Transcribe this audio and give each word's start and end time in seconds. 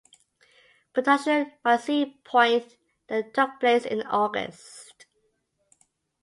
Production 0.93 1.51
by 1.61 1.77
Seapoint 1.77 2.75
then 3.07 3.31
took 3.33 3.59
place 3.59 3.85
in 3.85 4.01
August. 4.01 5.05